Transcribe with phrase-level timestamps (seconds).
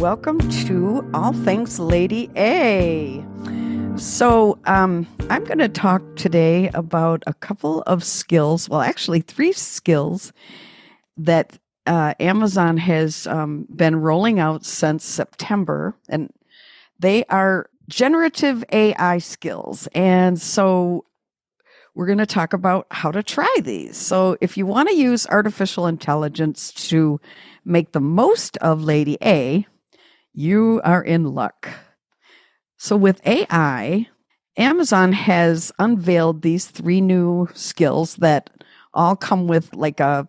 [0.00, 3.22] welcome to All Things Lady A.
[3.96, 9.52] So, um, I'm going to talk today about a couple of skills, well, actually, three
[9.52, 10.32] skills
[11.18, 15.94] that uh, Amazon has um, been rolling out since September.
[16.08, 16.32] And
[16.98, 19.86] they are generative AI skills.
[19.94, 21.04] And so,
[21.94, 23.98] we're going to talk about how to try these.
[23.98, 27.20] So, if you want to use artificial intelligence to
[27.66, 29.66] make the most of Lady A,
[30.40, 31.68] you are in luck.
[32.78, 34.08] So, with AI,
[34.56, 38.50] Amazon has unveiled these three new skills that
[38.94, 40.26] all come with like a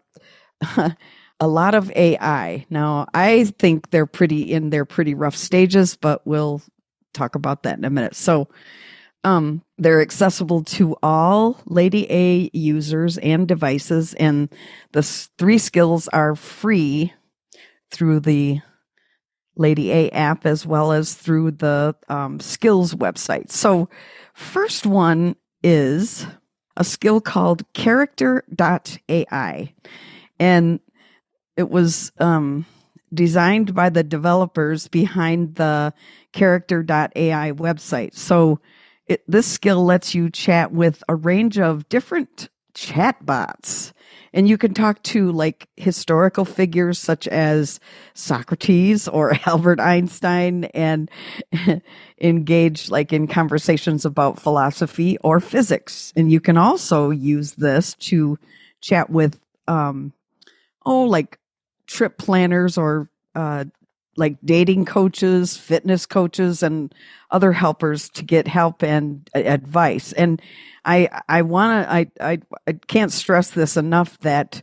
[1.39, 2.65] a lot of AI.
[2.70, 6.62] Now, I think they're pretty in their pretty rough stages, but we'll
[7.13, 8.15] talk about that in a minute.
[8.15, 8.49] So,
[9.23, 14.49] um, they're accessible to all Lady A users and devices, and
[14.91, 17.13] the three skills are free
[17.91, 18.62] through the
[19.55, 23.52] Lady A app as well as through the um, skills website.
[23.52, 23.90] So,
[24.34, 26.26] first one is
[26.77, 29.74] a skill called character.ai.
[30.40, 30.80] And
[31.58, 32.66] it was um,
[33.13, 35.93] designed by the developers behind the
[36.32, 38.15] character.ai website.
[38.15, 38.60] So,
[39.08, 43.94] it, this skill lets you chat with a range of different chatbots
[44.34, 47.80] and you can talk to like historical figures such as
[48.14, 51.10] Socrates or Albert Einstein and
[52.22, 56.14] engage like in conversations about philosophy or physics.
[56.16, 58.40] And you can also use this to
[58.80, 60.14] chat with, um,
[60.86, 61.38] oh, like
[61.88, 63.66] trip planners or, uh,
[64.17, 66.94] like dating coaches, fitness coaches, and
[67.29, 70.13] other helpers to get help and advice.
[70.13, 70.41] And
[70.85, 74.62] I I want to I, I I can't stress this enough that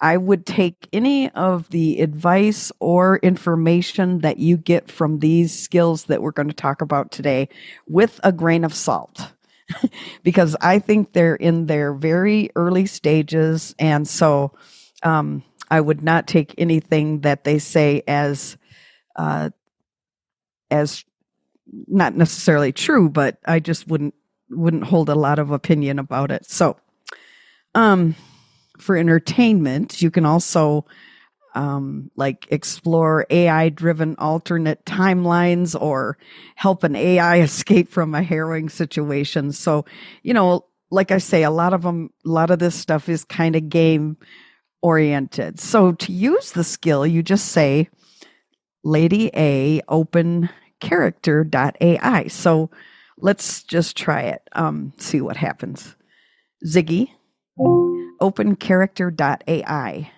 [0.00, 6.04] I would take any of the advice or information that you get from these skills
[6.04, 7.48] that we're going to talk about today
[7.86, 9.32] with a grain of salt.
[10.22, 13.74] because I think they're in their very early stages.
[13.78, 14.52] And so
[15.02, 18.56] um, I would not take anything that they say as,
[19.16, 19.50] uh,
[20.70, 21.04] as
[21.86, 24.14] not necessarily true, but I just wouldn't
[24.50, 26.44] wouldn't hold a lot of opinion about it.
[26.46, 26.76] So,
[27.74, 28.16] um,
[28.78, 30.86] for entertainment, you can also
[31.54, 36.18] um, like explore AI driven alternate timelines or
[36.56, 39.52] help an AI escape from a harrowing situation.
[39.52, 39.84] So,
[40.22, 43.24] you know, like I say, a lot of them, a lot of this stuff is
[43.24, 44.16] kind of game
[44.82, 45.60] oriented.
[45.60, 47.88] So to use the skill, you just say,
[48.82, 50.48] Lady A open
[50.80, 52.26] character.ai.
[52.28, 52.70] So
[53.22, 54.42] Let's just try it.
[54.52, 55.94] Um, see what happens.
[56.66, 57.10] Ziggy,
[58.20, 60.10] open character.ai.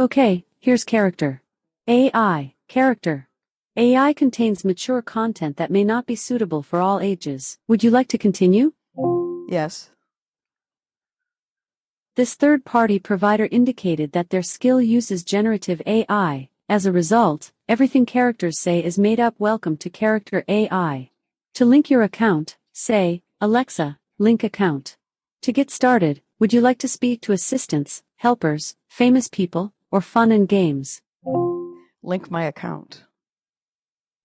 [0.00, 1.42] Okay, here's character.
[1.88, 3.28] AI, character.
[3.76, 7.58] AI contains mature content that may not be suitable for all ages.
[7.66, 8.72] Would you like to continue?
[9.48, 9.90] Yes.
[12.16, 16.48] This third party provider indicated that their skill uses generative AI.
[16.70, 19.34] As a result, everything characters say is made up.
[19.38, 21.08] Welcome to Character AI.
[21.54, 24.98] To link your account, say, Alexa, link account.
[25.42, 30.30] To get started, would you like to speak to assistants, helpers, famous people, or fun
[30.30, 31.00] and games?
[32.02, 33.02] Link my account.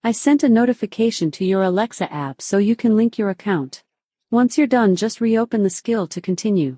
[0.04, 3.86] I sent a notification to your Alexa app so you can link your account.
[4.32, 6.78] Once you're done, just reopen the skill to continue.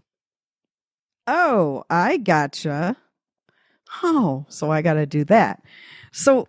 [1.25, 2.97] Oh, I gotcha.
[4.03, 5.63] Oh, so I got to do that.
[6.11, 6.47] So,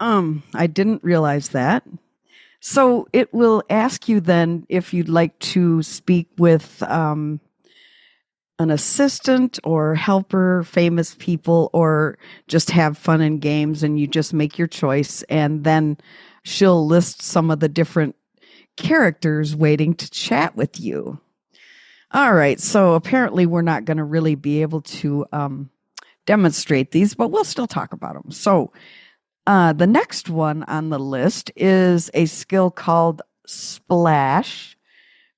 [0.00, 1.84] um, I didn't realize that.
[2.60, 7.40] So it will ask you then if you'd like to speak with um,
[8.58, 14.34] an assistant or helper, famous people, or just have fun and games, and you just
[14.34, 15.22] make your choice.
[15.24, 15.98] And then
[16.42, 18.16] she'll list some of the different
[18.76, 21.20] characters waiting to chat with you.
[22.12, 22.58] All right.
[22.58, 25.70] So apparently, we're not going to really be able to um,
[26.26, 28.30] demonstrate these, but we'll still talk about them.
[28.30, 28.72] So
[29.46, 34.76] uh, the next one on the list is a skill called Splash,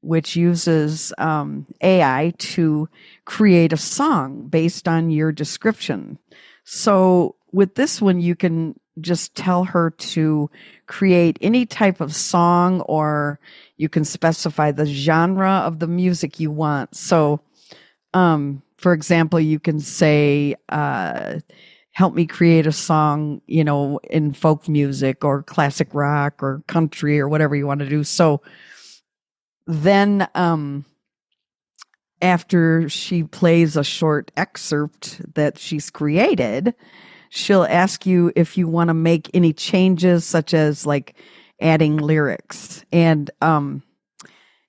[0.00, 2.88] which uses um, AI to
[3.26, 6.18] create a song based on your description.
[6.64, 10.50] So with this one, you can just tell her to
[10.86, 13.38] create any type of song or
[13.76, 16.96] you can specify the genre of the music you want.
[16.96, 17.40] So,
[18.14, 21.40] um, for example, you can say, uh,
[21.92, 27.18] help me create a song, you know, in folk music or classic rock or country
[27.18, 28.04] or whatever you want to do.
[28.04, 28.40] So
[29.66, 30.84] then, um,
[32.22, 36.74] after she plays a short excerpt that she's created,
[37.30, 41.14] she'll ask you if you want to make any changes, such as like
[41.60, 42.84] adding lyrics.
[42.92, 43.82] And um,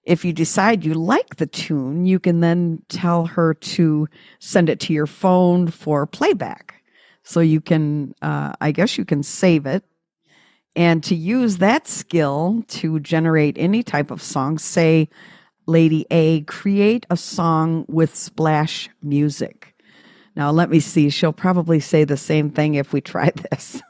[0.04, 4.08] if you decide you like the tune, you can then tell her to
[4.40, 6.84] send it to your phone for playback.
[7.24, 9.84] So you can, uh, I guess you can save it.
[10.76, 15.10] And to use that skill to generate any type of song, say,
[15.66, 19.76] Lady A, create a song with splash music.
[20.36, 21.10] Now, let me see.
[21.10, 23.82] She'll probably say the same thing if we try this.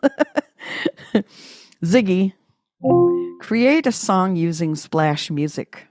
[1.84, 2.34] Ziggy,
[3.40, 5.89] create a song using splash music.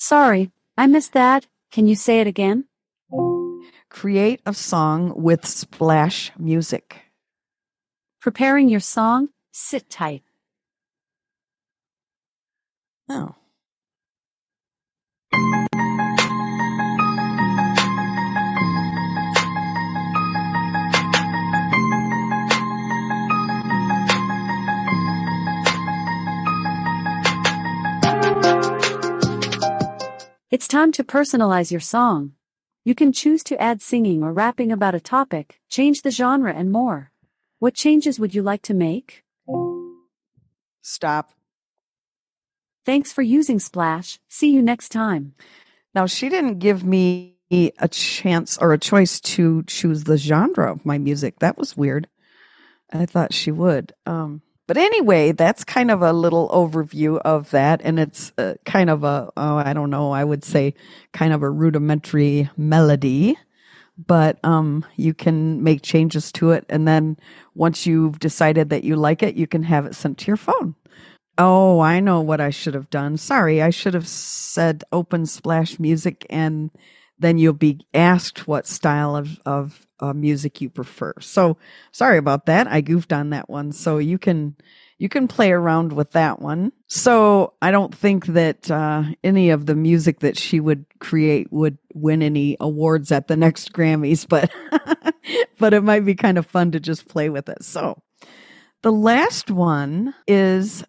[0.00, 1.46] Sorry, I missed that.
[1.70, 2.64] Can you say it again?
[3.90, 7.02] Create a song with splash music.
[8.22, 9.28] Preparing your song?
[9.52, 10.22] Sit tight.
[13.10, 13.34] Oh.
[30.60, 32.32] It's time to personalize your song.
[32.84, 36.70] You can choose to add singing or rapping about a topic, change the genre, and
[36.70, 37.12] more.
[37.60, 39.24] What changes would you like to make?
[40.82, 41.32] Stop.
[42.84, 44.20] Thanks for using Splash.
[44.28, 45.32] See you next time.
[45.94, 50.84] Now, she didn't give me a chance or a choice to choose the genre of
[50.84, 51.38] my music.
[51.38, 52.06] That was weird.
[52.92, 53.94] I thought she would.
[54.04, 57.80] Um, but anyway, that's kind of a little overview of that.
[57.82, 60.74] And it's uh, kind of a, oh, I don't know, I would say
[61.12, 63.36] kind of a rudimentary melody.
[63.98, 66.66] But um, you can make changes to it.
[66.68, 67.16] And then
[67.56, 70.76] once you've decided that you like it, you can have it sent to your phone.
[71.36, 73.16] Oh, I know what I should have done.
[73.16, 76.70] Sorry, I should have said open splash music and
[77.18, 81.14] then you'll be asked what style of, of uh, music you prefer.
[81.20, 81.58] So
[81.92, 82.66] sorry about that.
[82.66, 83.72] I goofed on that one.
[83.72, 84.56] So you can,
[84.98, 86.72] you can play around with that one.
[86.88, 91.78] So I don't think that uh, any of the music that she would create would
[91.94, 94.50] win any awards at the next Grammys, but
[95.58, 97.62] but it might be kind of fun to just play with it.
[97.62, 98.02] So
[98.82, 100.84] the last one is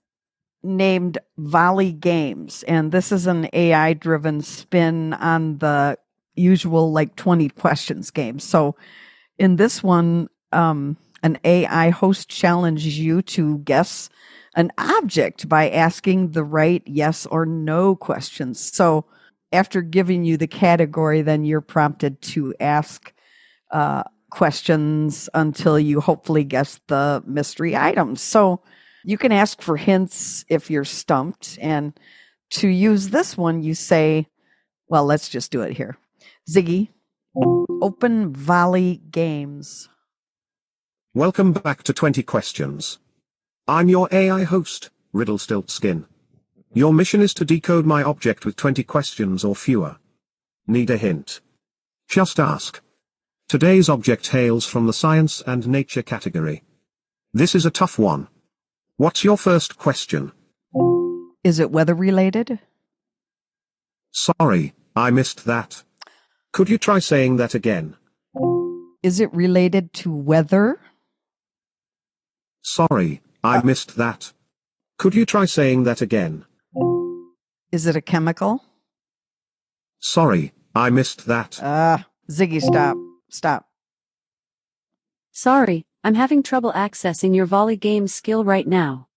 [0.63, 5.97] named Volley Games, and this is an AI driven spin on the
[6.41, 8.39] usual like 20 questions game.
[8.39, 8.75] So
[9.37, 14.09] in this one, um, an AI host challenges you to guess
[14.55, 18.59] an object by asking the right yes or no questions.
[18.59, 19.05] So
[19.53, 23.13] after giving you the category, then you're prompted to ask
[23.71, 28.15] uh, questions until you hopefully guess the mystery item.
[28.15, 28.61] So
[29.03, 31.57] you can ask for hints if you're stumped.
[31.61, 31.93] And
[32.51, 34.27] to use this one, you say,
[34.87, 35.97] well, let's just do it here.
[36.49, 36.89] Ziggy,
[37.35, 37.65] oh.
[37.81, 39.89] open Volley games.
[41.13, 42.99] Welcome back to 20 Questions.
[43.67, 46.05] I'm your AI host, Riddlestiltskin.
[46.73, 49.97] Your mission is to decode my object with 20 questions or fewer.
[50.67, 51.41] Need a hint?
[52.07, 52.81] Just ask.
[53.49, 56.63] Today's object hails from the science and nature category.
[57.33, 58.29] This is a tough one.
[58.95, 60.31] What's your first question?
[61.43, 62.59] Is it weather related?
[64.11, 65.83] Sorry, I missed that.
[66.53, 67.95] Could you try saying that again?
[69.03, 70.79] Is it related to weather?
[72.61, 74.33] Sorry, I missed that.
[74.97, 76.45] Could you try saying that again?
[77.71, 78.63] Is it a chemical?
[79.99, 81.59] Sorry, I missed that.
[81.61, 82.97] Ah, Ziggy, stop.
[83.29, 83.65] Stop.
[85.31, 89.07] Sorry, I'm having trouble accessing your volley game skill right now.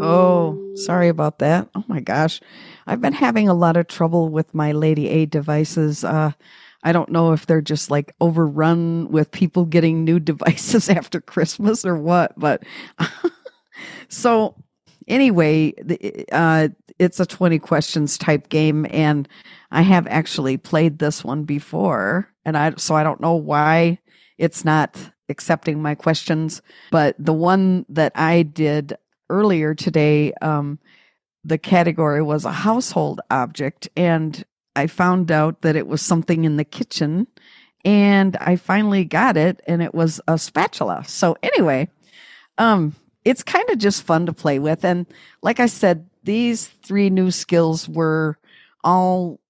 [0.00, 1.68] Oh, sorry about that.
[1.74, 2.40] Oh my gosh.
[2.86, 6.04] I've been having a lot of trouble with my Lady A devices.
[6.04, 6.32] Uh,
[6.82, 11.84] I don't know if they're just like overrun with people getting new devices after Christmas
[11.84, 12.62] or what, but
[14.08, 14.56] so
[15.08, 15.72] anyway,
[16.32, 19.28] uh, it's a 20 questions type game and
[19.70, 23.98] I have actually played this one before and I, so I don't know why
[24.38, 26.60] it's not accepting my questions,
[26.90, 28.96] but the one that I did
[29.34, 30.78] earlier today, um,
[31.44, 34.44] the category was a household object, and
[34.76, 37.26] I found out that it was something in the kitchen,
[37.84, 41.04] and I finally got it, and it was a spatula.
[41.06, 41.88] So anyway,
[42.58, 45.06] um, it's kind of just fun to play with, and
[45.42, 48.38] like I said, these three new skills were
[48.82, 49.40] all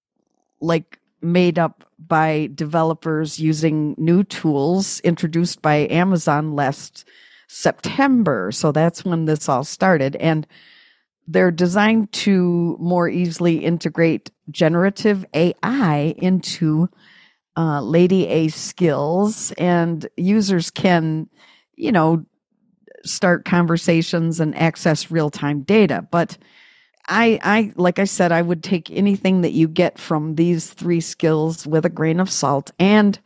[0.60, 7.06] like made up by developers using new tools introduced by Amazon last
[7.54, 8.50] September.
[8.50, 10.16] So that's when this all started.
[10.16, 10.44] And
[11.28, 16.88] they're designed to more easily integrate generative AI into
[17.56, 21.28] uh, Lady A skills, and users can,
[21.76, 22.26] you know,
[23.04, 26.06] start conversations and access real time data.
[26.10, 26.36] But
[27.06, 31.00] I, I, like I said, I would take anything that you get from these three
[31.00, 32.72] skills with a grain of salt.
[32.80, 33.18] And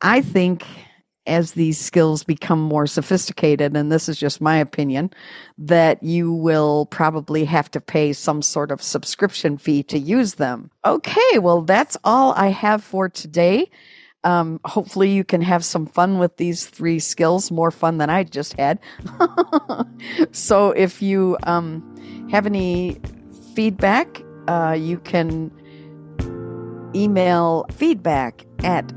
[0.00, 0.64] I think
[1.26, 5.10] as these skills become more sophisticated, and this is just my opinion,
[5.58, 10.70] that you will probably have to pay some sort of subscription fee to use them.
[10.84, 13.70] Okay, well, that's all I have for today.
[14.24, 18.24] Um, hopefully, you can have some fun with these three skills, more fun than I
[18.24, 18.78] just had.
[20.32, 23.00] so, if you um, have any
[23.54, 25.50] feedback, uh, you can
[26.94, 28.92] email feedback at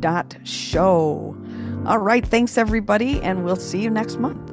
[0.00, 1.36] unmute.show.
[1.86, 4.47] All right, thanks everybody, and we'll see you next month.